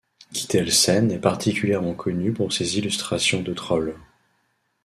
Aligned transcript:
Kittelsen 0.33 1.11
est 1.11 1.19
particulièrement 1.19 1.93
connu 1.93 2.33
pour 2.33 2.51
ses 2.51 2.79
illustrations 2.79 3.43
de 3.43 3.53
troll. 3.53 3.95